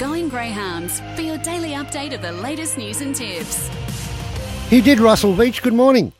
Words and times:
Going 0.00 0.30
Greyhounds 0.30 1.02
for 1.14 1.20
your 1.20 1.36
daily 1.36 1.72
update 1.72 2.14
of 2.14 2.22
the 2.22 2.32
latest 2.32 2.78
news 2.78 3.02
and 3.02 3.14
tips. 3.14 3.68
He 4.70 4.80
did, 4.80 4.98
Russell 4.98 5.34
Veitch. 5.34 5.60
Good 5.60 5.74
morning. 5.74 6.14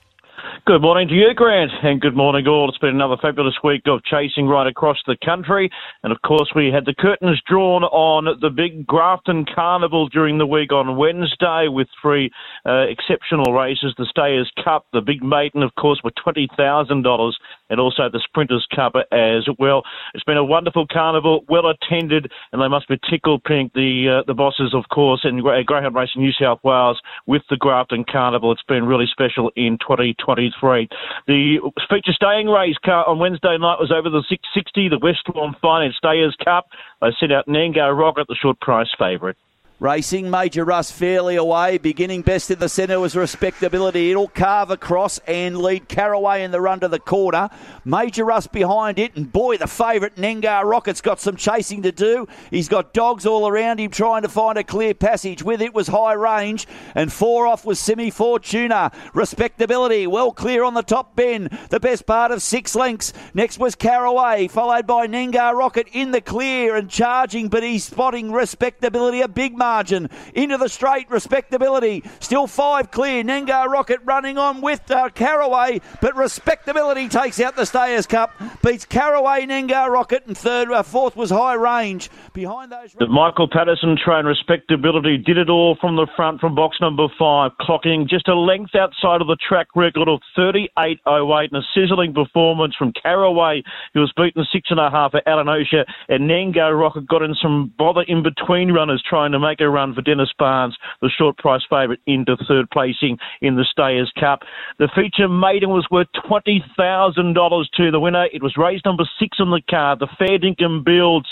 Good 0.67 0.83
morning 0.83 1.09
to 1.09 1.15
you, 1.15 1.33
Grant, 1.35 1.71
and 1.83 1.99
good 1.99 2.15
morning 2.15 2.47
all. 2.47 2.69
It's 2.69 2.77
been 2.77 2.91
another 2.91 3.17
fabulous 3.23 3.55
week 3.65 3.85
of 3.87 4.05
chasing 4.05 4.47
right 4.47 4.67
across 4.67 4.99
the 5.07 5.17
country. 5.25 5.71
And 6.03 6.13
of 6.13 6.21
course, 6.21 6.53
we 6.55 6.71
had 6.71 6.85
the 6.85 6.95
curtains 6.95 7.41
drawn 7.49 7.83
on 7.85 8.39
the 8.43 8.51
big 8.51 8.87
Grafton 8.87 9.47
Carnival 9.47 10.09
during 10.09 10.37
the 10.37 10.47
week 10.47 10.71
on 10.73 10.99
Wednesday 10.99 11.67
with 11.69 11.89
three 12.03 12.31
uh, 12.67 12.83
exceptional 12.83 13.55
races 13.55 13.95
the 13.97 14.05
Stayers 14.11 14.53
Cup, 14.63 14.85
the 14.93 15.01
Big 15.01 15.23
Maiden, 15.23 15.63
of 15.63 15.75
course, 15.77 16.03
with 16.05 16.13
$20,000, 16.25 17.33
and 17.71 17.81
also 17.81 18.09
the 18.13 18.21
Sprinters 18.23 18.67
Cup 18.75 18.95
as 19.13 19.49
well. 19.59 19.83
It's 20.15 20.25
been 20.25 20.37
a 20.37 20.45
wonderful 20.45 20.87
carnival, 20.87 21.45
well 21.49 21.69
attended, 21.69 22.31
and 22.53 22.61
they 22.61 22.69
must 22.69 22.89
be 22.89 22.99
tickled 23.09 23.45
pink, 23.45 23.73
the, 23.73 24.21
uh, 24.21 24.25
the 24.27 24.35
bosses, 24.35 24.75
of 24.75 24.85
course, 24.93 25.21
in 25.25 25.41
Greyhound 25.41 25.95
Racing 25.95 26.23
New 26.23 26.33
South 26.33 26.61
Wales 26.63 27.01
with 27.27 27.43
the 27.49 27.57
Grafton 27.57 28.05
Carnival. 28.05 28.53
It's 28.53 28.63
been 28.65 28.85
really 28.85 29.07
special 29.11 29.51
in 29.57 29.79
2023. 29.79 30.89
The 31.27 31.59
feature 31.89 32.13
staying 32.13 32.49
race 32.49 32.77
car 32.85 33.09
on 33.09 33.19
Wednesday 33.19 33.57
night 33.59 33.81
was 33.81 33.93
over 33.93 34.11
the 34.11 34.25
660, 34.29 34.89
the 34.89 34.99
West 34.99 35.21
Lawn 35.35 35.57
Finance 35.63 35.97
Stayers 35.97 36.37
Cup. 36.45 36.67
They 37.01 37.09
sent 37.19 37.33
out 37.33 37.47
Nango 37.47 37.97
Rocket, 37.97 38.27
the 38.29 38.35
short 38.35 38.61
price 38.61 38.91
favourite. 38.99 39.37
Racing 39.81 40.29
Major 40.29 40.67
Russ 40.67 40.91
fairly 40.91 41.37
away. 41.37 41.79
Beginning 41.79 42.21
best 42.21 42.51
in 42.51 42.59
the 42.59 42.69
centre 42.69 43.01
was 43.01 43.17
respectability. 43.17 44.11
It'll 44.11 44.29
carve 44.29 44.71
across 44.71 45.17
and 45.21 45.57
lead 45.57 45.89
Caraway 45.89 46.45
in 46.45 46.51
the 46.51 46.61
run 46.61 46.81
to 46.81 46.89
the 46.89 46.99
corner. 46.99 47.49
Major 47.83 48.27
Russ 48.27 48.47
behind 48.47 48.99
it, 48.99 49.17
and 49.17 49.33
boy, 49.33 49.57
the 49.57 49.67
favourite 49.67 50.17
Nengar 50.17 50.67
Rocket's 50.67 51.01
got 51.01 51.19
some 51.19 51.35
chasing 51.35 51.81
to 51.81 51.93
do. 51.93 52.29
He's 52.51 52.69
got 52.69 52.93
dogs 52.93 53.25
all 53.25 53.49
around 53.49 53.81
him 53.81 53.91
trying 53.91 54.21
to 54.21 54.29
find 54.29 54.59
a 54.59 54.65
clear 54.65 54.93
passage. 54.93 55.43
With 55.43 55.63
it 55.63 55.73
was 55.73 55.89
high 55.89 56.13
range, 56.13 56.67
and 56.95 57.11
four 57.11 57.47
off 57.47 57.65
was 57.65 57.81
Semi 57.81 58.11
Fortuna. 58.11 58.93
Respectability 59.15 60.07
well 60.07 60.31
clear 60.31 60.63
on 60.63 60.75
the 60.75 60.83
top 60.83 61.17
bend. 61.17 61.59
The 61.71 61.81
best 61.81 62.05
part 62.05 62.33
of 62.33 62.43
six 62.43 62.75
lengths. 62.75 63.15
Next 63.33 63.59
was 63.59 63.77
Caraway, 63.77 64.47
followed 64.49 64.87
by 64.87 65.07
Nengar 65.07 65.57
Rocket 65.57 65.89
in 65.95 66.11
the 66.11 66.21
clear 66.21 66.77
and 66.77 66.91
charging, 66.91 67.49
but 67.49 67.63
he's 67.63 67.85
spotting 67.85 68.31
respectability 68.31 69.23
a 69.23 69.29
big 69.29 69.57
mark 69.57 69.70
margin. 69.71 70.11
Into 70.35 70.57
the 70.57 70.69
straight, 70.69 71.09
respectability. 71.09 72.03
Still 72.19 72.49
five 72.49 72.91
clear. 72.91 73.23
Nengar 73.23 73.69
Rocket 73.69 74.01
running 74.05 74.37
on 74.37 74.61
with 74.61 74.91
uh, 74.91 75.11
Caraway, 75.11 75.81
but 76.01 76.17
respectability 76.17 77.09
takes 77.09 77.39
out 77.39 77.55
the 77.55 77.65
Stayers 77.65 78.09
Cup. 78.09 78.33
Beats 78.65 78.85
Caraway, 78.85 79.47
Nengar 79.47 79.89
Rocket, 79.89 80.27
and 80.27 80.37
third, 80.37 80.73
uh, 80.73 80.83
fourth 80.83 81.15
was 81.15 81.31
High 81.31 81.55
Range. 81.55 82.11
Behind 82.33 82.73
those. 82.73 82.97
The 82.99 83.07
Michael 83.07 83.49
Patterson 83.49 83.97
train, 83.97 84.25
respectability, 84.25 85.17
did 85.19 85.39
it 85.39 85.49
all 85.49 85.77
from 85.81 85.95
the 85.95 86.09
front 86.17 86.41
from 86.41 86.57
box 86.57 86.79
number 86.81 87.07
five, 87.17 87.53
clocking 87.61 88.09
just 88.09 88.27
a 88.27 88.35
length 88.35 88.75
outside 88.75 89.21
of 89.21 89.29
the 89.29 89.37
track 89.37 89.69
record 89.77 90.09
of 90.09 90.21
38.08 90.37 91.49
and 91.53 91.63
a 91.63 91.67
sizzling 91.75 92.13
performance 92.13 92.75
from 92.77 92.93
Caraway. 93.01 93.63
who 93.95 94.01
was 94.01 94.13
beaten 94.17 94.45
six 94.53 94.69
and 94.71 94.81
a 94.81 94.91
half 94.91 95.15
at 95.15 95.25
Alanosha, 95.27 95.85
and 96.09 96.29
Nengar 96.29 96.79
Rocket 96.79 97.07
got 97.07 97.23
in 97.23 97.35
some 97.41 97.73
bother 97.79 98.03
in 98.09 98.23
between 98.25 98.73
runners 98.73 99.03
trying 99.09 99.33
to 99.33 99.39
make 99.39 99.60
run 99.69 99.95
for 99.95 100.03
Dennis 100.03 100.33
Barnes, 100.39 100.77
the 101.03 101.11
short 101.11 101.37
price 101.39 101.63
favourite, 101.69 102.01
into 102.07 102.37
third 102.49 102.71
placing 102.71 103.19
in 103.41 103.57
the 103.57 103.65
Stayers 103.71 104.13
Cup. 104.19 104.41
The 104.79 104.89
feature 104.95 105.29
maiden 105.29 105.71
was 105.71 105.87
worth 105.91 106.09
$20,000 106.31 107.65
to 107.77 107.91
the 107.91 108.01
winner. 108.01 108.27
It 108.33 108.43
was 108.43 108.57
raised 108.57 108.85
number 108.85 109.05
six 109.19 109.39
on 109.41 109.51
the 109.51 109.63
card, 109.69 109.99
the 109.99 110.09
Fair 110.19 110.39
Dinkum 110.39 110.85
Builds 110.85 111.29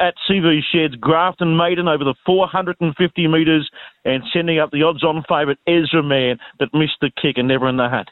at 0.00 0.14
CV 0.30 0.60
Sheds, 0.72 0.94
Grafton 0.96 1.56
Maiden 1.56 1.88
over 1.88 2.04
the 2.04 2.14
450 2.24 3.26
metres 3.26 3.68
and 4.04 4.22
sending 4.32 4.60
up 4.60 4.70
the 4.70 4.82
odds 4.82 5.02
on 5.02 5.24
favourite 5.28 5.58
Ezra 5.66 6.02
Man 6.02 6.38
that 6.60 6.72
missed 6.72 6.98
the 7.00 7.10
kick 7.20 7.36
and 7.36 7.48
never 7.48 7.68
in 7.68 7.76
the 7.76 7.88
hat. 7.88 8.08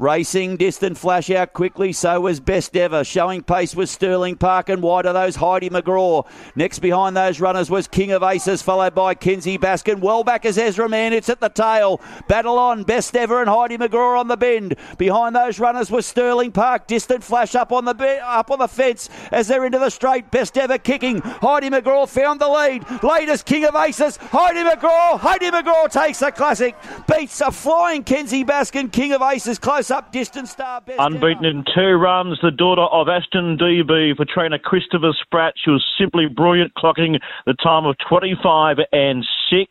Racing, 0.00 0.56
distant 0.56 0.96
flash 0.96 1.28
out 1.28 1.52
quickly, 1.52 1.92
so 1.92 2.22
was 2.22 2.40
Best 2.40 2.74
Ever. 2.74 3.04
Showing 3.04 3.42
pace 3.42 3.76
was 3.76 3.90
Sterling 3.90 4.34
Park 4.34 4.70
and 4.70 4.82
wide 4.82 5.04
of 5.04 5.12
those 5.12 5.36
Heidi 5.36 5.68
McGraw. 5.68 6.26
Next 6.56 6.78
behind 6.78 7.14
those 7.14 7.38
runners 7.38 7.68
was 7.68 7.86
King 7.86 8.12
of 8.12 8.22
Aces, 8.22 8.62
followed 8.62 8.94
by 8.94 9.12
Kenzie 9.12 9.58
Baskin. 9.58 10.00
Well 10.00 10.24
back 10.24 10.46
as 10.46 10.56
Ezra 10.56 10.88
Man, 10.88 11.12
it's 11.12 11.28
at 11.28 11.40
the 11.40 11.50
tail. 11.50 12.00
Battle 12.28 12.58
on, 12.58 12.84
Best 12.84 13.14
Ever 13.14 13.42
and 13.42 13.50
Heidi 13.50 13.76
McGraw 13.76 14.18
on 14.18 14.28
the 14.28 14.38
bend. 14.38 14.76
Behind 14.96 15.36
those 15.36 15.60
runners 15.60 15.90
was 15.90 16.06
Sterling 16.06 16.52
Park. 16.52 16.86
Distant 16.86 17.22
flash 17.22 17.54
up 17.54 17.70
on 17.70 17.84
the 17.84 17.92
be- 17.92 18.20
up 18.22 18.50
on 18.50 18.58
the 18.58 18.68
fence 18.68 19.10
as 19.30 19.48
they're 19.48 19.66
into 19.66 19.78
the 19.78 19.90
straight. 19.90 20.30
Best 20.30 20.56
Ever 20.56 20.78
kicking. 20.78 21.20
Heidi 21.20 21.68
McGraw 21.68 22.08
found 22.08 22.40
the 22.40 22.48
lead. 22.48 22.86
Latest 23.02 23.44
King 23.44 23.66
of 23.66 23.74
Aces, 23.74 24.16
Heidi 24.16 24.60
McGraw. 24.60 25.20
Heidi 25.20 25.50
McGraw 25.50 25.90
takes 25.90 26.20
the 26.20 26.32
classic. 26.32 26.74
Beats 27.06 27.42
a 27.42 27.52
flying 27.52 28.02
Kenzie 28.02 28.46
Baskin. 28.46 28.90
King 28.90 29.12
of 29.12 29.20
Aces 29.20 29.58
close 29.58 29.89
up 29.90 30.12
distance 30.12 30.50
star. 30.50 30.82
Unbeaten 30.98 31.44
in 31.44 31.64
two 31.74 31.94
runs, 31.94 32.38
the 32.42 32.50
daughter 32.50 32.82
of 32.82 33.08
Aston 33.08 33.56
Dee 33.56 33.82
Bee 33.82 34.14
for 34.16 34.24
trainer 34.24 34.58
Christopher 34.58 35.12
Spratt. 35.22 35.54
She 35.62 35.70
was 35.70 35.84
simply 35.98 36.26
brilliant, 36.26 36.72
clocking 36.74 37.18
the 37.46 37.54
time 37.54 37.86
of 37.86 37.96
25 38.08 38.78
and 38.92 39.26
6 39.50 39.70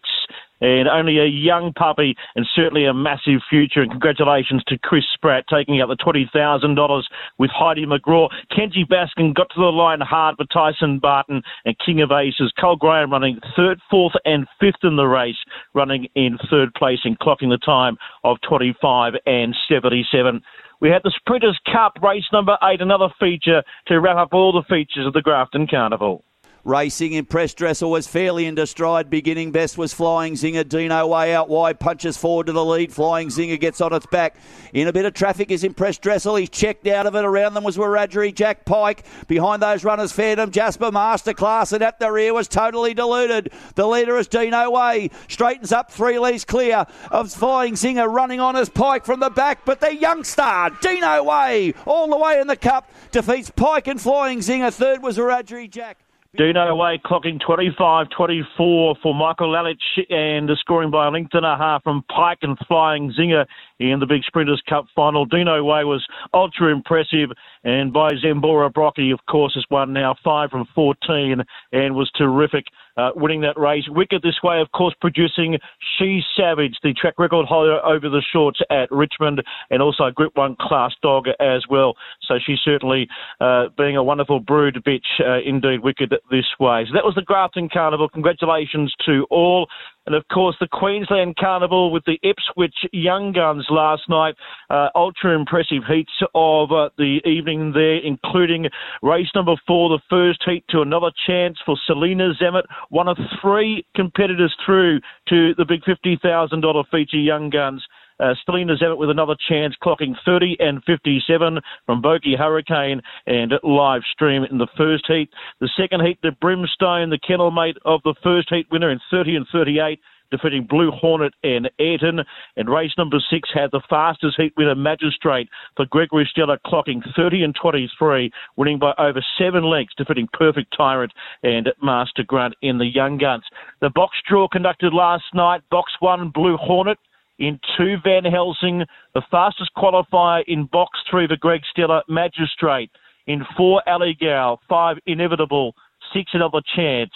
and 0.61 0.87
only 0.87 1.19
a 1.19 1.25
young 1.25 1.73
puppy 1.73 2.15
and 2.35 2.45
certainly 2.55 2.85
a 2.85 2.93
massive 2.93 3.41
future. 3.49 3.81
And 3.81 3.91
congratulations 3.91 4.63
to 4.67 4.77
Chris 4.77 5.03
Spratt 5.13 5.45
taking 5.49 5.81
out 5.81 5.87
the 5.87 5.95
$20,000 5.95 7.03
with 7.37 7.51
Heidi 7.51 7.85
McGraw. 7.85 8.29
Kenji 8.51 8.85
Baskin 8.85 9.33
got 9.33 9.49
to 9.51 9.59
the 9.59 9.71
line 9.71 10.01
hard 10.01 10.35
for 10.37 10.45
Tyson 10.45 10.99
Barton 10.99 11.41
and 11.65 11.75
King 11.85 12.01
of 12.01 12.11
Aces. 12.11 12.51
Cole 12.59 12.75
Graham 12.75 13.11
running 13.11 13.39
third, 13.55 13.79
fourth, 13.89 14.13
and 14.25 14.47
fifth 14.59 14.83
in 14.83 14.95
the 14.95 15.05
race, 15.05 15.37
running 15.73 16.07
in 16.15 16.37
third 16.49 16.73
place 16.73 16.99
and 17.03 17.19
clocking 17.19 17.49
the 17.49 17.59
time 17.63 17.97
of 18.23 18.37
25 18.47 19.13
and 19.25 19.55
77. 19.69 20.41
We 20.81 20.89
had 20.89 21.01
the 21.03 21.13
Sprinters 21.17 21.59
Cup 21.71 21.93
race 22.01 22.23
number 22.31 22.57
eight, 22.63 22.81
another 22.81 23.09
feature 23.19 23.63
to 23.87 23.99
wrap 23.99 24.15
up 24.15 24.33
all 24.33 24.53
the 24.53 24.63
features 24.73 25.05
of 25.05 25.13
the 25.13 25.21
Grafton 25.21 25.67
Carnival. 25.67 26.23
Racing 26.65 27.13
Impress 27.13 27.53
Dressel 27.53 27.89
was 27.89 28.07
fairly 28.07 28.45
into 28.45 28.67
stride. 28.67 29.09
Beginning 29.09 29.51
best 29.51 29.77
was 29.77 29.93
Flying 29.93 30.33
Zinger. 30.33 30.67
Dino 30.67 31.07
way 31.07 31.33
out 31.33 31.47
wide, 31.47 31.79
punches 31.79 32.17
forward 32.17 32.47
to 32.47 32.51
the 32.51 32.63
lead. 32.63 32.91
Flying 32.91 33.29
Zinger 33.29 33.59
gets 33.59 33.79
on 33.79 33.93
its 33.93 34.05
back. 34.07 34.35
In 34.73 34.87
a 34.87 34.93
bit 34.93 35.05
of 35.05 35.13
traffic 35.13 35.51
is 35.51 35.63
Impress 35.63 35.97
Dressel. 35.97 36.35
He's 36.35 36.49
checked 36.49 36.85
out 36.87 37.07
of 37.07 37.15
it. 37.15 37.23
Around 37.23 37.53
them 37.53 37.63
was 37.63 37.77
Wiradjuri 37.77 38.35
Jack 38.35 38.65
Pike. 38.65 39.05
Behind 39.27 39.61
those 39.61 39.83
runners, 39.83 40.11
Phantom 40.11 40.51
Jasper 40.51 40.91
Masterclass. 40.91 41.73
And 41.73 41.81
at 41.81 41.99
the 41.99 42.11
rear 42.11 42.33
was 42.33 42.47
totally 42.47 42.93
deluded. 42.93 43.51
The 43.75 43.87
leader 43.87 44.17
is 44.17 44.27
Dino 44.27 44.69
Way. 44.69 45.11
Straightens 45.29 45.71
up 45.71 45.91
three 45.91 46.19
leads 46.19 46.43
clear 46.43 46.85
of 47.09 47.31
Flying 47.31 47.75
Zinger 47.75 48.11
running 48.11 48.41
on 48.41 48.55
as 48.55 48.69
Pike 48.69 49.05
from 49.05 49.21
the 49.21 49.29
back. 49.29 49.65
But 49.65 49.79
the 49.79 49.95
young 49.95 50.23
star, 50.23 50.69
Dino 50.81 51.23
Way, 51.23 51.73
all 51.85 52.09
the 52.09 52.17
way 52.17 52.39
in 52.39 52.47
the 52.47 52.57
cup, 52.57 52.91
defeats 53.11 53.49
Pike 53.49 53.87
and 53.87 53.99
Flying 53.99 54.39
Zinger. 54.39 54.73
Third 54.73 55.01
was 55.01 55.17
Wiradjuri 55.17 55.69
Jack. 55.69 55.97
Dino 56.37 56.67
away, 56.67 57.01
clocking 57.03 57.39
25 57.43 58.07
24 58.15 58.95
for 59.01 59.15
Michael 59.15 59.51
Lalich, 59.51 59.77
and 60.11 60.47
the 60.47 60.55
scoring 60.59 60.91
by 60.91 61.07
a 61.07 61.09
length 61.09 61.33
and 61.33 61.43
a 61.43 61.57
half 61.57 61.81
from 61.81 62.03
Pike 62.03 62.37
and 62.43 62.55
Flying 62.67 63.11
Zinger 63.17 63.47
in 63.79 63.99
the 63.99 64.05
Big 64.05 64.23
Sprinters 64.23 64.61
Cup 64.67 64.85
final. 64.95 65.25
Dino 65.25 65.63
Way 65.63 65.83
was 65.83 66.05
ultra 66.33 66.71
impressive, 66.71 67.29
and 67.63 67.93
by 67.93 68.09
Zambora 68.23 68.71
Brockie, 68.71 69.13
of 69.13 69.19
course, 69.29 69.53
has 69.55 69.65
won 69.69 69.93
now 69.93 70.15
5 70.23 70.49
from 70.49 70.67
14 70.75 71.43
and 71.71 71.95
was 71.95 72.11
terrific 72.17 72.65
uh, 72.97 73.11
winning 73.15 73.41
that 73.41 73.57
race. 73.57 73.85
Wicked 73.87 74.21
this 74.21 74.39
way, 74.43 74.59
of 74.59 74.71
course, 74.71 74.93
producing 74.99 75.57
She 75.97 76.21
Savage, 76.35 76.75
the 76.83 76.93
track 76.93 77.15
record 77.17 77.45
holder 77.45 77.79
over 77.85 78.09
the 78.09 78.23
shorts 78.33 78.59
at 78.69 78.91
Richmond, 78.91 79.41
and 79.69 79.81
also 79.81 80.05
a 80.05 80.11
Group 80.11 80.35
1 80.35 80.57
class 80.59 80.91
dog 81.01 81.27
as 81.39 81.63
well. 81.69 81.95
So 82.27 82.35
she's 82.45 82.59
certainly 82.63 83.07
uh, 83.39 83.67
being 83.77 83.95
a 83.95 84.03
wonderful 84.03 84.39
brood 84.39 84.81
bitch, 84.85 85.21
uh, 85.25 85.39
indeed, 85.45 85.81
Wicked 85.81 86.13
this 86.29 86.45
way. 86.59 86.85
So 86.87 86.93
that 86.93 87.05
was 87.05 87.15
the 87.15 87.21
Grafton 87.21 87.69
Carnival. 87.69 88.09
Congratulations 88.09 88.93
to 89.05 89.25
all. 89.29 89.67
And 90.09 90.15
of 90.15 90.27
course, 90.29 90.55
the 90.59 90.67
Queensland 90.67 91.35
Carnival 91.35 91.91
with 91.91 92.03
the 92.05 92.17
Ipswich 92.23 92.73
Young 92.91 93.31
Guns 93.31 93.67
last 93.69 94.09
night. 94.09 94.33
Uh, 94.71 94.87
ultra 94.95 95.37
impressive 95.37 95.83
heats 95.87 96.11
of 96.33 96.71
uh, 96.71 96.89
the 96.97 97.21
evening 97.25 97.73
there, 97.73 97.97
including 97.97 98.65
race 99.03 99.29
number 99.35 99.53
four, 99.67 99.87
the 99.89 100.01
first 100.09 100.41
heat 100.47 100.65
to 100.71 100.81
another 100.81 101.11
chance 101.27 101.59
for 101.63 101.77
Selena 101.85 102.33
Zemet, 102.41 102.63
one 102.89 103.07
of 103.07 103.17
three 103.39 103.85
competitors 103.95 104.55
through 104.65 104.99
to 105.27 105.53
the 105.59 105.65
big 105.65 105.83
$50,000 105.83 106.83
feature 106.89 107.17
Young 107.17 107.51
Guns. 107.51 107.85
Uh, 108.19 108.33
Selena 108.45 108.75
Zemet 108.75 108.97
with 108.97 109.09
another 109.09 109.35
chance, 109.47 109.75
clocking 109.81 110.13
30 110.25 110.57
and 110.59 110.83
57 110.83 111.59
from 111.85 112.01
Boki 112.01 112.37
Hurricane 112.37 113.01
and 113.27 113.53
live 113.63 114.01
stream 114.11 114.43
in 114.43 114.57
the 114.57 114.67
first 114.77 115.05
heat. 115.07 115.29
The 115.59 115.69
second 115.77 116.05
heat, 116.05 116.19
the 116.21 116.31
Brimstone, 116.41 117.09
the 117.09 117.19
kennel 117.19 117.51
mate 117.51 117.77
of 117.85 118.01
the 118.03 118.15
first 118.23 118.49
heat 118.49 118.67
winner 118.71 118.91
in 118.91 118.99
30 119.11 119.35
and 119.37 119.45
38. 119.51 119.99
defeating 120.31 120.67
Blue 120.69 120.91
Hornet 120.91 121.33
and 121.43 121.69
Ayrton. 121.79 122.19
And 122.55 122.69
race 122.69 122.91
number 122.97 123.17
six 123.31 123.49
had 123.53 123.71
the 123.71 123.81
fastest 123.89 124.35
heat 124.37 124.53
winner 124.57 124.75
Magistrate 124.75 125.49
for 125.75 125.85
Gregory 125.85 126.27
Stella, 126.31 126.59
clocking 126.65 127.01
30 127.15 127.43
and 127.43 127.55
23, 127.59 128.31
winning 128.55 128.79
by 128.79 128.93
over 128.99 129.23
seven 129.37 129.63
lengths, 129.63 129.95
defeating 129.97 130.29
Perfect 130.33 130.75
Tyrant 130.75 131.11
and 131.43 131.69
Master 131.81 132.23
Grunt 132.23 132.53
in 132.61 132.77
the 132.77 132.85
Young 132.85 133.17
Guns. 133.17 133.43
The 133.81 133.89
box 133.89 134.17
draw 134.27 134.47
conducted 134.47 134.93
last 134.93 135.25
night, 135.33 135.61
box 135.71 135.93
one, 135.99 136.29
Blue 136.29 136.57
Hornet. 136.57 136.99
In 137.39 137.57
two, 137.77 137.95
Van 138.03 138.25
Helsing, 138.25 138.83
the 139.13 139.21
fastest 139.31 139.71
qualifier 139.75 140.43
in 140.47 140.65
box 140.65 140.99
three 141.09 141.25
for 141.27 141.37
Greg 141.37 141.61
Stella, 141.71 142.03
Magistrate. 142.09 142.91
In 143.27 143.45
four, 143.55 143.81
Alligal. 143.87 144.57
Five, 144.67 144.97
Inevitable. 145.07 145.73
Six, 146.13 146.31
Another 146.33 146.61
Chance. 146.75 147.11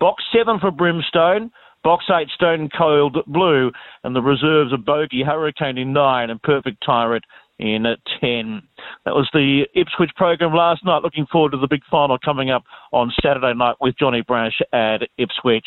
Box 0.00 0.24
seven 0.32 0.58
for 0.58 0.72
Brimstone. 0.72 1.50
Box 1.84 2.04
eight, 2.10 2.28
Stone 2.34 2.70
Cold 2.76 3.18
Blue. 3.28 3.70
And 4.02 4.16
the 4.16 4.22
reserves 4.22 4.72
of 4.72 4.84
Bogey, 4.84 5.22
Hurricane 5.22 5.78
in 5.78 5.92
nine, 5.92 6.30
and 6.30 6.42
Perfect 6.42 6.82
Tyrant 6.84 7.24
in 7.58 7.86
at 7.86 7.98
10. 8.20 8.62
That 9.04 9.14
was 9.14 9.28
the 9.32 9.66
Ipswich 9.74 10.10
program 10.16 10.54
last 10.54 10.84
night. 10.84 11.02
Looking 11.02 11.26
forward 11.30 11.52
to 11.52 11.58
the 11.58 11.66
big 11.68 11.82
final 11.90 12.18
coming 12.18 12.50
up 12.50 12.64
on 12.92 13.12
Saturday 13.22 13.52
night 13.54 13.76
with 13.80 13.96
Johnny 13.98 14.22
Brash 14.22 14.60
at 14.72 15.02
Ipswich. 15.18 15.66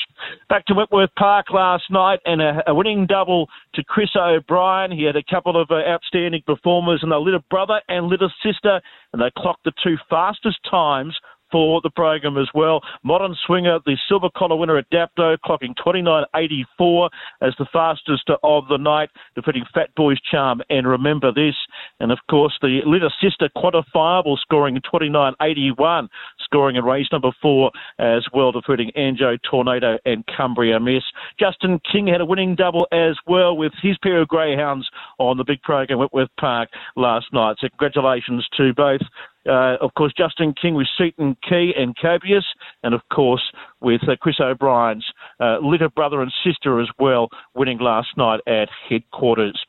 Back 0.49 0.65
to 0.67 0.73
Wentworth 0.73 1.13
Park 1.17 1.47
last 1.51 1.83
night 1.89 2.19
and 2.25 2.41
a, 2.41 2.63
a 2.67 2.73
winning 2.73 3.05
double 3.05 3.47
to 3.75 3.83
Chris 3.83 4.09
O'Brien. 4.15 4.91
He 4.91 5.03
had 5.03 5.15
a 5.15 5.23
couple 5.23 5.61
of 5.61 5.69
uh, 5.71 5.75
outstanding 5.87 6.43
performers 6.45 6.99
and 7.03 7.11
a 7.11 7.19
little 7.19 7.43
brother 7.49 7.81
and 7.87 8.07
little 8.07 8.31
sister 8.43 8.81
and 9.13 9.21
they 9.21 9.31
clocked 9.37 9.63
the 9.65 9.73
two 9.83 9.97
fastest 10.09 10.57
times 10.69 11.17
for 11.51 11.81
the 11.81 11.89
program 11.89 12.37
as 12.37 12.47
well. 12.53 12.81
Modern 13.03 13.35
Swinger, 13.45 13.79
the 13.85 13.97
silver 14.07 14.29
collar 14.35 14.55
winner 14.55 14.77
at 14.77 14.89
Dapto, 14.91 15.37
clocking 15.45 15.73
29.84 15.75 17.09
as 17.41 17.53
the 17.57 17.65
fastest 17.71 18.29
of 18.43 18.67
the 18.67 18.77
night, 18.77 19.09
defeating 19.35 19.65
Fat 19.73 19.89
Boy's 19.95 20.19
Charm. 20.21 20.61
And 20.69 20.87
remember 20.87 21.31
this, 21.31 21.55
and 21.99 22.11
of 22.11 22.19
course 22.29 22.57
the 22.61 22.81
little 22.85 23.11
sister 23.21 23.49
quantifiable 23.55 24.37
scoring 24.39 24.79
29.81, 24.93 26.07
scoring 26.39 26.75
in 26.75 26.83
race 26.83 27.07
number 27.11 27.31
four 27.41 27.71
as 27.99 28.25
well, 28.33 28.51
defeating 28.51 28.91
Anjo 28.97 29.37
Tornado 29.49 29.97
and 30.05 30.23
Cumbria 30.35 30.79
Miss. 30.79 31.03
Justin 31.39 31.79
King 31.91 32.07
had 32.07 32.21
a 32.21 32.25
winning 32.25 32.55
double 32.55 32.87
as 32.91 33.17
well 33.27 33.55
with 33.55 33.73
his 33.81 33.97
pair 33.99 34.21
of 34.21 34.27
greyhounds 34.27 34.89
on 35.19 35.37
the 35.37 35.43
big 35.43 35.61
program 35.61 36.01
at 36.01 36.11
Park 36.39 36.69
last 36.95 37.27
night. 37.33 37.57
So 37.59 37.69
congratulations 37.69 38.47
to 38.57 38.73
both 38.73 39.01
uh, 39.47 39.77
of 39.81 39.93
course, 39.95 40.13
Justin 40.17 40.53
King 40.59 40.75
with 40.75 40.87
Seaton 40.97 41.35
Key 41.47 41.73
and 41.77 41.95
Copius, 41.95 42.45
and 42.83 42.93
of 42.93 43.01
course 43.13 43.43
with 43.81 44.01
uh, 44.07 44.15
Chris 44.19 44.39
O'Brien's 44.39 45.05
uh, 45.39 45.57
little 45.61 45.89
brother 45.89 46.21
and 46.21 46.31
sister 46.43 46.79
as 46.79 46.89
well, 46.99 47.29
winning 47.55 47.79
last 47.79 48.09
night 48.17 48.39
at 48.47 48.69
headquarters. 48.89 49.59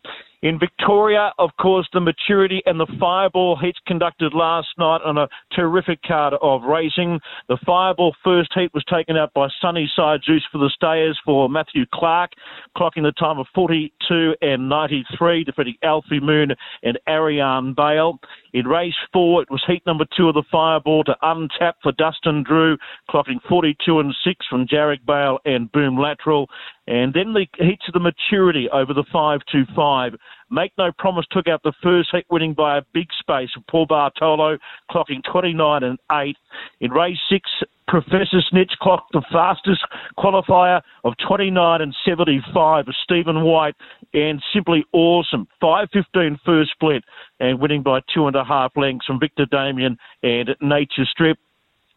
In 0.42 0.58
Victoria, 0.58 1.32
of 1.38 1.50
course, 1.60 1.88
the 1.92 2.00
maturity 2.00 2.62
and 2.66 2.80
the 2.80 2.92
fireball 2.98 3.56
heats 3.56 3.78
conducted 3.86 4.34
last 4.34 4.66
night 4.76 5.00
on 5.04 5.16
a 5.16 5.28
terrific 5.54 6.02
card 6.02 6.34
of 6.42 6.64
racing. 6.64 7.20
The 7.48 7.58
fireball 7.64 8.12
first 8.24 8.50
heat 8.52 8.74
was 8.74 8.82
taken 8.92 9.16
out 9.16 9.32
by 9.34 9.46
Sunnyside 9.60 10.18
Juice 10.26 10.44
for 10.50 10.58
the 10.58 10.70
stayers 10.74 11.16
for 11.24 11.48
Matthew 11.48 11.84
Clark, 11.94 12.32
clocking 12.76 13.04
the 13.04 13.12
time 13.12 13.38
of 13.38 13.46
42 13.54 14.34
and 14.42 14.68
93, 14.68 15.44
defeating 15.44 15.76
Alfie 15.84 16.18
Moon 16.18 16.50
and 16.82 16.98
Ariane 17.08 17.72
Bale. 17.74 18.18
In 18.52 18.66
race 18.66 18.94
four, 19.12 19.40
it 19.40 19.50
was 19.50 19.62
heat 19.66 19.82
number 19.86 20.04
two 20.14 20.28
of 20.28 20.34
the 20.34 20.42
fireball 20.50 21.04
to 21.04 21.16
untap 21.22 21.74
for 21.82 21.92
Dustin 21.92 22.42
Drew, 22.42 22.76
clocking 23.08 23.40
42 23.48 23.98
and 23.98 24.14
6 24.24 24.46
from 24.46 24.66
Jarek 24.66 25.06
Bale 25.06 25.38
and 25.46 25.72
Boom 25.72 25.96
Lateral. 25.96 26.48
And 26.86 27.14
then 27.14 27.32
the 27.32 27.46
heats 27.58 27.84
of 27.88 27.94
the 27.94 28.00
maturity 28.00 28.68
over 28.70 28.92
the 28.92 29.04
525. 29.10 30.14
Make 30.52 30.72
No 30.76 30.92
Promise 30.98 31.24
took 31.30 31.48
out 31.48 31.62
the 31.62 31.72
first 31.82 32.10
heat, 32.12 32.26
winning 32.30 32.52
by 32.52 32.76
a 32.76 32.82
big 32.92 33.08
space 33.18 33.48
of 33.56 33.66
Paul 33.68 33.86
Bartolo, 33.86 34.58
clocking 34.90 35.22
29 35.24 35.82
and 35.82 35.98
8. 36.12 36.36
In 36.82 36.90
race 36.90 37.16
six, 37.30 37.48
Professor 37.88 38.42
Snitch 38.50 38.72
clocked 38.80 39.12
the 39.12 39.22
fastest 39.32 39.80
qualifier 40.18 40.82
of 41.04 41.14
29 41.26 41.80
and 41.80 41.96
75 42.04 42.86
of 42.86 42.94
Stephen 43.02 43.42
White, 43.42 43.74
and 44.12 44.42
simply 44.52 44.84
awesome. 44.92 45.48
5.15 45.62 46.38
first 46.44 46.72
split, 46.72 47.02
and 47.40 47.58
winning 47.58 47.82
by 47.82 48.00
two 48.14 48.26
and 48.26 48.36
a 48.36 48.44
half 48.44 48.76
lengths 48.76 49.06
from 49.06 49.18
Victor 49.18 49.46
Damien 49.46 49.96
and 50.22 50.50
Nature 50.60 51.06
Strip. 51.10 51.38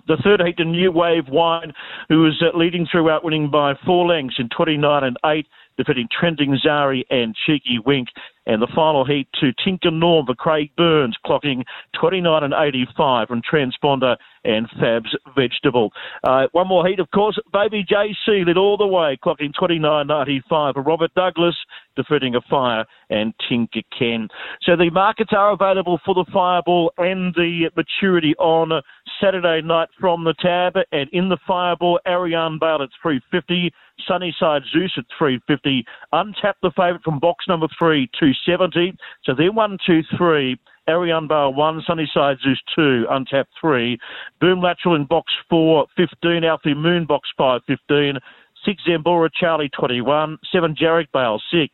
The 0.08 0.18
third 0.24 0.40
heat, 0.40 0.56
the 0.58 0.64
New 0.64 0.92
Wave 0.92 1.28
Wine, 1.28 1.74
who 2.08 2.22
was 2.22 2.42
uh, 2.42 2.56
leading 2.58 2.88
throughout, 2.90 3.26
winning 3.26 3.50
by 3.50 3.74
four 3.86 4.08
lengths 4.08 4.36
in 4.38 4.48
29 4.50 5.04
and 5.04 5.18
8, 5.26 5.46
defeating 5.78 6.08
Trending 6.12 6.58
Zari 6.64 7.04
and 7.10 7.36
Cheeky 7.46 7.80
Wink. 7.84 8.08
And 8.46 8.62
the 8.62 8.68
final 8.76 9.06
heat 9.06 9.28
to 9.42 9.52
Tinker 9.64 9.92
Norm 9.92 10.26
for 10.26 10.36
Craig 10.36 10.72
Burns, 10.78 11.18
clocking 11.26 11.64
29 12.00 12.44
and 12.44 12.54
85 12.54 13.28
from 13.28 13.42
Transponder 13.42 14.18
and 14.44 14.70
Fab's 14.80 15.16
Vegetable. 15.36 15.92
Uh, 16.24 16.48
one 16.52 16.68
more 16.68 16.88
heat, 16.88 17.00
of 17.00 17.10
course. 17.12 17.40
Baby 17.52 17.84
JC 17.84 18.46
led 18.46 18.58
all 18.58 18.78
the 18.78 18.88
way, 18.88 19.18
clocking 19.24 19.52
29.95 19.60 20.74
for 20.74 20.82
Robert 20.82 21.14
Douglas, 21.16 21.56
defeating 21.96 22.36
a 22.36 22.42
fire 22.42 22.86
and 23.10 23.34
Tinker 23.50 23.82
Ken. 23.98 24.28
So 24.62 24.76
the 24.76 24.90
markets 24.92 25.32
are 25.36 25.52
available 25.52 26.00
for 26.06 26.14
the 26.14 26.26
Fireball 26.32 26.94
and 26.98 27.34
the 27.36 27.72
maturity 27.76 28.36
on 28.36 28.82
Saturday 29.22 29.62
night 29.66 29.90
from 30.00 30.24
the 30.24 30.34
tab. 30.40 30.76
And 30.92 31.10
in 31.12 31.30
the 31.30 31.38
Fireball, 31.48 32.00
Ariane 32.08 32.60
Bale 32.60 32.84
at 32.84 32.90
350. 33.02 33.72
Sunnyside 34.08 34.64
Zeus 34.74 34.92
at 34.98 35.06
350. 35.18 35.86
Untap 36.14 36.56
the 36.62 36.72
favourite 36.76 37.04
from 37.04 37.20
box 37.20 37.46
number 37.48 37.68
three, 37.80 38.10
270. 38.46 38.98
So 39.24 39.34
then 39.36 39.56
one, 39.56 39.78
two, 39.86 40.02
three. 40.18 40.60
Ariane 40.88 41.28
Bale 41.28 41.52
1, 41.52 41.84
Sunnyside 41.88 42.38
Zeus 42.44 42.62
2, 42.76 43.08
Untap 43.10 43.46
3, 43.60 43.98
Boom 44.40 44.62
Lateral 44.62 44.96
in 44.96 45.06
box 45.06 45.34
4, 45.50 45.88
15, 45.98 46.44
Alfie 46.44 46.76
Moon 46.76 47.06
box 47.06 47.28
5, 47.36 47.62
15, 47.66 48.20
6 48.66 48.84
Zambora 48.88 49.30
Charlie 49.34 49.70
21, 49.70 50.38
7 50.52 50.76
Jarek 50.76 51.12
Bale 51.12 51.42
6, 51.52 51.60
8 51.60 51.72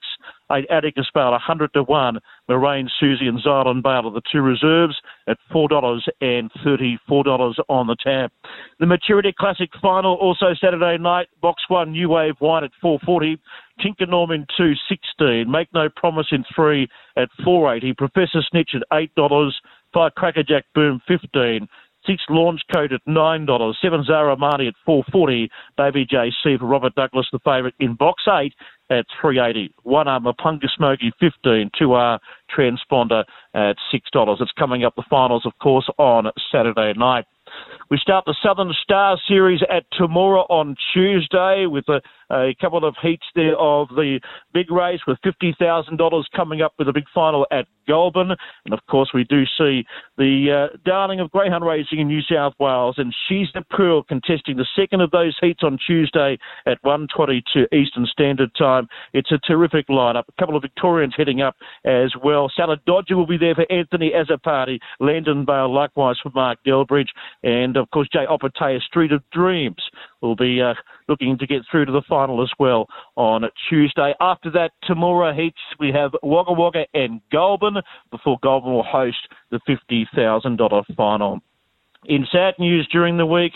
Atticus 0.69 1.07
Bale 1.13 1.31
100 1.31 1.73
to 1.73 1.83
1, 1.83 2.19
Moraine 2.49 2.89
Susie 2.99 3.27
and 3.27 3.41
Zylan 3.41 3.81
Bale 3.81 4.07
are 4.07 4.11
the 4.11 4.21
two 4.31 4.41
reserves 4.41 4.95
at 5.27 5.37
$4 5.53 6.01
and 6.21 6.51
$34 6.65 7.59
on 7.69 7.87
the 7.87 7.95
tab. 8.03 8.31
The 8.79 8.85
Maturity 8.85 9.33
Classic 9.37 9.69
final 9.81 10.15
also 10.15 10.53
Saturday 10.59 10.97
night, 10.97 11.27
box 11.41 11.63
1 11.67 11.91
New 11.91 12.09
Wave 12.09 12.35
Wine 12.41 12.63
at 12.63 12.71
440, 12.81 13.39
Tinker 13.81 14.05
Norman 14.05 14.45
216, 14.57 15.49
Make 15.49 15.69
No 15.73 15.89
Promise 15.95 16.27
in 16.31 16.43
3 16.55 16.87
at 17.17 17.29
480, 17.43 17.93
Professor 17.93 18.41
Snitch 18.49 18.71
at 18.75 18.83
$8, 18.91 19.51
5 19.93 20.15
Crackerjack 20.15 20.63
Boom 20.73 21.01
15, 21.07 21.67
Six 22.05 22.23
launch 22.29 22.61
code 22.73 22.93
at 22.93 23.01
nine 23.05 23.45
dollars. 23.45 23.77
Seven 23.81 24.03
Zaramani 24.03 24.67
at 24.67 24.73
four 24.85 25.03
forty. 25.11 25.49
Baby 25.77 26.05
JC 26.05 26.59
for 26.59 26.65
Robert 26.65 26.95
Douglas, 26.95 27.27
the 27.31 27.39
favourite 27.39 27.75
in 27.79 27.95
box 27.95 28.23
eight 28.27 28.53
at 28.89 29.05
three 29.19 29.39
eighty. 29.39 29.73
One 29.83 30.07
R 30.07 30.19
Mapunga 30.19 30.67
Smoky 30.75 31.11
fifteen. 31.19 31.69
Two 31.77 31.93
R 31.93 32.19
Transponder 32.55 33.23
at 33.53 33.75
six 33.91 34.09
dollars. 34.11 34.39
It's 34.41 34.51
coming 34.57 34.83
up 34.83 34.95
the 34.95 35.03
finals, 35.09 35.45
of 35.45 35.53
course, 35.59 35.89
on 35.97 36.31
Saturday 36.51 36.93
night. 36.97 37.25
We 37.89 37.97
start 37.97 38.25
the 38.25 38.35
Southern 38.43 38.73
Star 38.83 39.17
Series 39.27 39.61
at 39.69 39.83
Temora 39.99 40.45
on 40.49 40.75
Tuesday 40.93 41.65
with 41.65 41.85
a, 41.89 42.01
a 42.31 42.55
couple 42.59 42.85
of 42.85 42.95
heats 43.01 43.25
there 43.35 43.57
of 43.57 43.89
the 43.89 44.19
big 44.53 44.71
race 44.71 45.01
with 45.07 45.17
$50,000 45.25 46.23
coming 46.35 46.61
up 46.61 46.73
with 46.79 46.87
a 46.87 46.93
big 46.93 47.05
final 47.13 47.45
at 47.51 47.65
Goulburn. 47.87 48.31
And 48.65 48.73
of 48.73 48.79
course, 48.89 49.11
we 49.13 49.23
do 49.23 49.43
see 49.57 49.85
the 50.17 50.69
uh, 50.71 50.77
darling 50.85 51.19
of 51.19 51.31
greyhound 51.31 51.65
racing 51.65 51.99
in 51.99 52.07
New 52.07 52.21
South 52.21 52.53
Wales 52.59 52.95
and 52.97 53.13
She's 53.27 53.47
the 53.53 53.61
Pearl 53.61 54.03
contesting 54.03 54.57
the 54.57 54.67
second 54.75 55.01
of 55.01 55.11
those 55.11 55.37
heats 55.41 55.61
on 55.63 55.77
Tuesday 55.85 56.37
at 56.65 56.81
1.22 56.83 57.65
Eastern 57.73 58.05
Standard 58.05 58.53
Time. 58.55 58.87
It's 59.13 59.31
a 59.31 59.37
terrific 59.39 59.87
lineup. 59.87 60.23
A 60.27 60.39
couple 60.39 60.55
of 60.55 60.61
Victorians 60.61 61.13
heading 61.15 61.41
up 61.41 61.55
as 61.85 62.13
well. 62.21 62.51
Salad 62.55 62.79
Dodger 62.85 63.17
will 63.17 63.27
be 63.27 63.37
there 63.37 63.55
for 63.55 63.65
Anthony 63.71 64.11
Azzopardi. 64.11 64.79
Landon 64.99 65.45
Bale 65.45 65.73
likewise 65.73 66.17
for 66.21 66.31
Mark 66.33 66.59
Delbridge. 66.65 67.09
And 67.43 67.77
of 67.77 67.89
course, 67.91 68.07
Jay 68.11 68.25
Opatea, 68.29 68.81
Street 68.81 69.11
of 69.11 69.23
Dreams, 69.31 69.81
will 70.21 70.35
be 70.35 70.61
uh, 70.61 70.73
looking 71.07 71.37
to 71.37 71.47
get 71.47 71.63
through 71.69 71.85
to 71.85 71.91
the 71.91 72.03
final 72.07 72.41
as 72.41 72.51
well 72.59 72.87
on 73.15 73.43
Tuesday. 73.69 74.13
After 74.19 74.51
that, 74.51 74.71
Temora 74.87 75.35
Heats, 75.35 75.57
we 75.79 75.91
have 75.91 76.11
Wagga 76.21 76.53
Wagga 76.53 76.85
and 76.93 77.21
Goulburn 77.31 77.77
before 78.11 78.37
Goulburn 78.43 78.73
will 78.73 78.83
host 78.83 79.27
the 79.49 79.59
$50,000 79.67 80.95
final. 80.95 81.39
In 82.05 82.25
sad 82.31 82.55
news 82.57 82.87
during 82.91 83.17
the 83.17 83.25
week, 83.25 83.53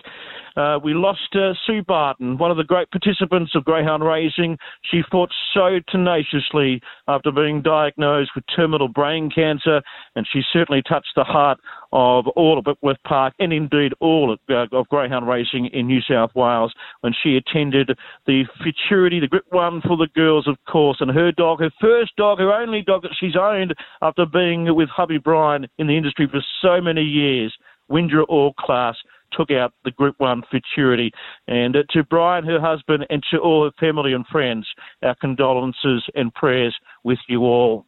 Uh, 0.55 0.79
we 0.81 0.93
lost 0.93 1.35
uh, 1.35 1.53
Sue 1.65 1.83
Barton, 1.83 2.37
one 2.37 2.51
of 2.51 2.57
the 2.57 2.63
great 2.63 2.89
participants 2.91 3.51
of 3.55 3.65
greyhound 3.65 4.03
racing. 4.03 4.57
She 4.89 5.01
fought 5.11 5.29
so 5.53 5.79
tenaciously 5.89 6.81
after 7.07 7.31
being 7.31 7.61
diagnosed 7.61 8.31
with 8.35 8.45
terminal 8.55 8.87
brain 8.87 9.29
cancer, 9.29 9.81
and 10.15 10.25
she 10.31 10.41
certainly 10.53 10.81
touched 10.87 11.11
the 11.15 11.23
heart 11.23 11.59
of 11.91 12.27
all 12.29 12.57
of 12.57 12.65
Wentworth 12.65 13.03
Park 13.05 13.33
and 13.39 13.51
indeed 13.51 13.93
all 13.99 14.31
of, 14.31 14.39
uh, 14.49 14.65
of 14.77 14.87
greyhound 14.87 15.27
racing 15.27 15.67
in 15.67 15.87
New 15.87 16.01
South 16.01 16.31
Wales 16.35 16.73
when 17.01 17.13
she 17.21 17.37
attended 17.37 17.97
the 18.25 18.43
Futurity, 18.63 19.19
the 19.19 19.27
Group 19.27 19.45
One 19.49 19.81
for 19.81 19.97
the 19.97 20.07
girls, 20.15 20.47
of 20.47 20.57
course, 20.69 20.97
and 20.99 21.11
her 21.11 21.31
dog, 21.31 21.59
her 21.59 21.71
first 21.81 22.15
dog, 22.15 22.39
her 22.39 22.53
only 22.53 22.81
dog 22.81 23.01
that 23.03 23.15
she's 23.19 23.35
owned 23.35 23.73
after 24.01 24.25
being 24.25 24.73
with 24.73 24.89
hubby 24.89 25.17
Brian 25.17 25.67
in 25.77 25.87
the 25.87 25.97
industry 25.97 26.27
for 26.29 26.43
so 26.61 26.81
many 26.81 27.03
years. 27.03 27.53
Windra 27.89 28.25
All 28.27 28.53
Class 28.53 28.95
took 29.35 29.51
out 29.51 29.73
the 29.83 29.91
Group 29.91 30.15
1 30.19 30.43
Futurity. 30.49 31.11
And 31.47 31.75
uh, 31.75 31.83
to 31.91 32.03
Brian, 32.03 32.45
her 32.45 32.59
husband, 32.59 33.05
and 33.09 33.23
to 33.31 33.37
all 33.39 33.65
her 33.65 33.71
family 33.79 34.13
and 34.13 34.25
friends, 34.27 34.67
our 35.03 35.15
condolences 35.15 36.03
and 36.15 36.33
prayers 36.33 36.75
with 37.03 37.19
you 37.27 37.41
all. 37.41 37.85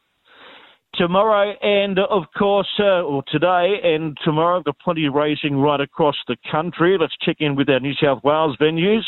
Tomorrow 0.96 1.54
and 1.62 2.00
of 2.00 2.24
course, 2.36 2.68
uh, 2.80 3.04
or 3.04 3.22
today 3.32 3.76
and 3.84 4.18
tomorrow, 4.24 4.58
I've 4.58 4.64
got 4.64 4.80
plenty 4.80 5.06
of 5.06 5.14
racing 5.14 5.56
right 5.56 5.80
across 5.80 6.16
the 6.28 6.38
country. 6.50 6.98
Let's 7.00 7.16
check 7.24 7.36
in 7.40 7.56
with 7.56 7.70
our 7.70 7.80
New 7.80 7.94
South 8.02 8.24
Wales 8.24 8.58
venues. 8.60 9.04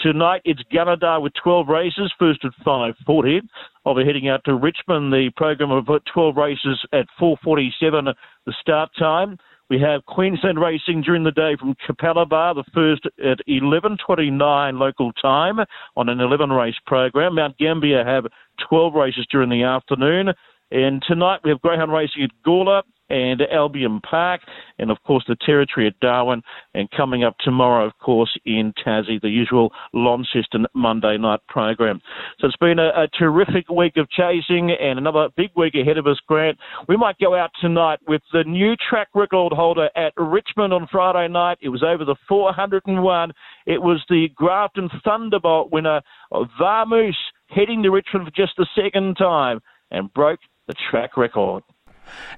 Tonight 0.00 0.40
it's 0.46 0.62
Gunnedah 0.72 1.20
with 1.20 1.34
12 1.42 1.68
races, 1.68 2.10
first 2.18 2.46
at 2.46 2.52
5.40. 2.66 3.40
I'll 3.84 3.94
be 3.94 4.06
heading 4.06 4.28
out 4.28 4.42
to 4.44 4.54
Richmond, 4.54 5.12
the 5.12 5.30
program 5.36 5.70
of 5.70 5.86
12 6.14 6.34
races 6.34 6.82
at 6.94 7.06
4.47, 7.20 8.14
the 8.46 8.54
start 8.62 8.90
time. 8.98 9.36
We 9.70 9.80
have 9.80 10.04
Queensland 10.04 10.60
racing 10.60 11.02
during 11.02 11.24
the 11.24 11.30
day 11.30 11.56
from 11.58 11.74
Capalaba, 11.88 12.54
the 12.54 12.64
first 12.74 13.06
at 13.24 13.38
11.29 13.48 14.78
local 14.78 15.12
time 15.14 15.58
on 15.96 16.08
an 16.08 16.20
11 16.20 16.50
race 16.50 16.74
program. 16.86 17.36
Mount 17.36 17.56
Gambier 17.56 18.04
have 18.04 18.26
12 18.68 18.94
races 18.94 19.26
during 19.30 19.48
the 19.48 19.62
afternoon. 19.62 20.28
And 20.70 21.02
tonight 21.06 21.40
we 21.44 21.50
have 21.50 21.60
greyhound 21.60 21.92
racing 21.92 22.24
at 22.24 22.30
Gawler 22.46 22.82
and 23.10 23.42
Albion 23.52 24.00
Park, 24.00 24.40
and 24.78 24.90
of 24.90 24.98
course 25.06 25.24
the 25.28 25.36
territory 25.44 25.86
at 25.86 25.98
Darwin, 26.00 26.42
and 26.74 26.90
coming 26.90 27.24
up 27.24 27.36
tomorrow, 27.40 27.86
of 27.86 27.92
course, 27.98 28.36
in 28.44 28.72
Tassie, 28.84 29.20
the 29.20 29.28
usual 29.28 29.72
Launceston 29.92 30.66
Monday 30.74 31.16
night 31.18 31.40
program. 31.48 32.00
So 32.40 32.46
it's 32.46 32.56
been 32.56 32.78
a, 32.78 32.88
a, 32.88 33.08
terrific 33.18 33.68
week 33.68 33.96
of 33.96 34.08
chasing 34.10 34.70
and 34.70 34.98
another 34.98 35.28
big 35.36 35.50
week 35.56 35.74
ahead 35.74 35.98
of 35.98 36.06
us, 36.06 36.18
Grant. 36.26 36.58
We 36.88 36.96
might 36.96 37.18
go 37.18 37.34
out 37.34 37.50
tonight 37.60 37.98
with 38.06 38.22
the 38.32 38.44
new 38.44 38.74
track 38.88 39.08
record 39.14 39.52
holder 39.52 39.88
at 39.96 40.12
Richmond 40.16 40.72
on 40.72 40.88
Friday 40.90 41.28
night. 41.32 41.58
It 41.60 41.68
was 41.68 41.82
over 41.82 42.04
the 42.04 42.16
401. 42.28 43.32
It 43.66 43.80
was 43.80 44.02
the 44.08 44.28
Grafton 44.34 44.88
Thunderbolt 45.04 45.70
winner, 45.72 46.00
Varmoose, 46.32 47.14
heading 47.48 47.82
to 47.82 47.90
Richmond 47.90 48.26
for 48.26 48.32
just 48.34 48.56
the 48.56 48.66
second 48.74 49.16
time 49.16 49.60
and 49.90 50.12
broke 50.12 50.40
the 50.66 50.74
track 50.90 51.16
record. 51.16 51.62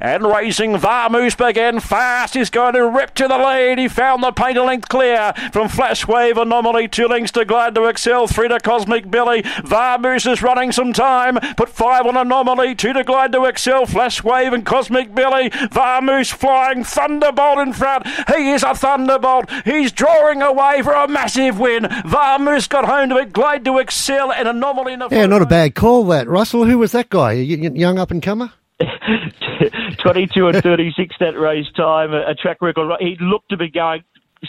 And 0.01 0.25
racing 0.27 0.77
Varmoose 0.77 1.37
again 1.47 1.81
fast. 1.81 2.35
He's 2.35 2.51
going 2.51 2.75
to 2.75 2.87
rip 2.89 3.15
to 3.15 3.29
the 3.29 3.39
lead. 3.39 3.79
He 3.79 3.89
found 3.89 4.23
the 4.23 4.33
painter 4.33 4.61
length 4.63 4.89
clear 4.89 5.33
from 5.53 5.69
Flash 5.69 6.07
Wave 6.07 6.37
Anomaly. 6.37 6.89
Two 6.89 7.09
links 7.09 7.31
to 7.33 7.45
Glide 7.45 7.75
to 7.75 7.85
Excel. 7.85 8.27
Three 8.27 8.49
to 8.49 8.61
Cosmic 8.61 9.11
Billy. 9.11 9.43
Varmoose 9.43 10.31
is 10.31 10.43
running 10.43 10.73
some 10.73 10.93
time. 10.93 11.39
Put 11.57 11.69
five 11.71 12.07
on 12.07 12.17
Anomaly. 12.17 12.75
Two 12.75 12.93
to 12.93 13.05
Glide 13.05 13.33
to 13.33 13.45
Excel. 13.45 13.87
Flash 13.87 14.23
Wave 14.23 14.53
and 14.53 14.67
Cosmic 14.67 15.15
Billy. 15.15 15.51
Varmoose 15.51 16.33
flying. 16.33 16.85
Thunderbolt 16.85 17.59
in 17.59 17.73
front. 17.73 18.07
He 18.29 18.51
is 18.51 18.63
a 18.63 18.75
Thunderbolt. 18.75 19.51
He's 19.65 19.93
drawing 19.93 20.43
away 20.43 20.83
for 20.83 20.93
a 20.93 21.09
massive 21.09 21.59
win. 21.59 21.85
Varmoose 21.85 22.69
got 22.69 22.85
home 22.85 23.09
to 23.11 23.17
it. 23.17 23.33
Glide 23.33 23.65
to 23.65 23.79
Excel 23.79 24.31
and 24.33 24.47
Anomaly 24.49 24.93
in 24.93 24.99
the 24.99 25.09
Yeah, 25.11 25.27
not 25.27 25.43
a 25.43 25.47
bad 25.47 25.75
call 25.75 26.05
that. 26.07 26.29
Russell, 26.29 26.65
who 26.67 26.79
was 26.79 26.93
that 26.93 27.09
guy? 27.09 27.33
Young 27.33 27.99
up 27.99 28.11
and 28.11 28.23
comer? 28.23 28.53
22 30.03 30.49
and 30.49 30.63
36 30.63 31.17
that 31.21 31.39
race 31.39 31.67
time, 31.77 32.13
a, 32.13 32.35
track 32.35 32.59
record. 32.61 32.91
He 33.01 33.17
looked 33.21 33.49
to 33.51 33.57
be 33.57 33.71
going 33.71 34.03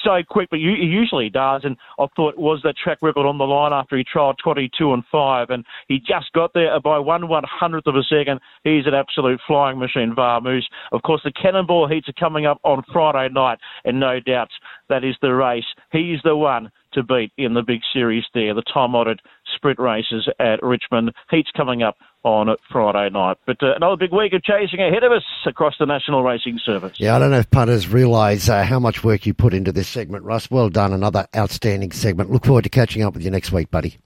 so 0.03 0.21
quick, 0.27 0.49
but 0.49 0.59
he 0.59 0.65
usually 0.65 1.29
does. 1.29 1.61
And 1.63 1.77
I 1.99 2.07
thought 2.15 2.37
was 2.37 2.59
that 2.63 2.75
track 2.77 2.99
record 3.01 3.25
on 3.25 3.37
the 3.37 3.45
line 3.45 3.73
after 3.73 3.97
he 3.97 4.03
trialled 4.03 4.35
22 4.43 4.93
and 4.93 5.03
5, 5.11 5.49
and 5.49 5.65
he 5.87 5.99
just 5.99 6.31
got 6.33 6.53
there 6.53 6.79
by 6.79 6.99
one 6.99 7.27
one 7.27 7.43
hundredth 7.45 7.87
of 7.87 7.95
a 7.95 8.03
second. 8.03 8.39
He's 8.63 8.85
an 8.85 8.93
absolute 8.93 9.39
flying 9.47 9.79
machine, 9.79 10.13
Varmoose. 10.15 10.65
Of 10.91 11.01
course, 11.03 11.21
the 11.23 11.31
Cannonball 11.31 11.87
heats 11.87 12.09
are 12.09 12.13
coming 12.13 12.45
up 12.45 12.59
on 12.63 12.83
Friday 12.91 13.33
night, 13.33 13.59
and 13.85 13.99
no 13.99 14.19
doubt 14.19 14.49
that 14.89 15.03
is 15.03 15.15
the 15.21 15.33
race. 15.33 15.65
He's 15.91 16.19
the 16.23 16.35
one 16.35 16.69
to 16.93 17.03
beat 17.03 17.31
in 17.37 17.53
the 17.53 17.63
big 17.63 17.81
series 17.93 18.23
there, 18.33 18.53
the 18.53 18.63
time-honoured 18.73 19.21
sprint 19.55 19.79
races 19.79 20.27
at 20.39 20.61
Richmond. 20.63 21.11
Heats 21.29 21.51
coming 21.55 21.83
up 21.83 21.95
on 22.27 22.55
Friday 22.69 23.09
night. 23.09 23.37
But 23.45 23.63
uh, 23.63 23.75
another 23.75 23.95
big 23.95 24.11
week 24.11 24.33
of 24.33 24.43
chasing 24.43 24.81
ahead 24.81 25.03
of 25.03 25.13
us 25.13 25.23
across 25.45 25.75
the 25.79 25.85
National 25.85 26.23
Racing 26.23 26.59
Service. 26.63 26.99
Yeah, 26.99 27.15
I 27.15 27.19
don't 27.19 27.31
know 27.31 27.39
if 27.39 27.49
punters 27.49 27.87
realise 27.87 28.49
uh, 28.49 28.63
how 28.63 28.79
much 28.79 29.03
work 29.03 29.25
you 29.25 29.33
put 29.33 29.53
into 29.53 29.71
this 29.71 29.87
segment, 29.87 30.25
Russ. 30.25 30.51
Well 30.51 30.69
done. 30.69 30.91
Another 30.91 31.27
outstanding 31.35 31.93
segment. 31.93 32.29
Look 32.29 32.45
forward 32.45 32.65
to 32.65 32.69
catching 32.69 33.01
up 33.01 33.13
with 33.13 33.23
you 33.23 33.31
next 33.31 33.51
week, 33.51 33.71
buddy. 33.71 33.97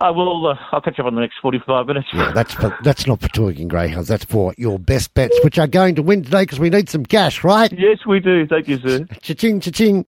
I 0.00 0.10
will. 0.10 0.48
Uh, 0.48 0.56
I'll 0.72 0.80
catch 0.80 0.98
up 0.98 1.06
on 1.06 1.14
the 1.14 1.20
next 1.20 1.36
forty-five 1.40 1.86
minutes. 1.86 2.08
Yeah, 2.12 2.32
that's 2.32 2.54
for, 2.54 2.76
that's 2.82 3.06
not 3.06 3.20
for 3.20 3.28
talking 3.28 3.68
greyhounds. 3.68 4.08
That's 4.08 4.24
for 4.24 4.52
your 4.58 4.80
best 4.80 5.14
bets, 5.14 5.38
which 5.44 5.60
are 5.60 5.68
going 5.68 5.94
to 5.94 6.02
win 6.02 6.24
today 6.24 6.42
because 6.42 6.58
we 6.58 6.70
need 6.70 6.88
some 6.88 7.06
cash, 7.06 7.44
right? 7.44 7.70
Yes, 7.70 7.98
we 8.04 8.18
do. 8.18 8.44
Thank 8.46 8.66
you, 8.66 8.78
sir. 8.78 9.06
Cha-ching, 9.20 9.60
cha-ching. 9.60 10.00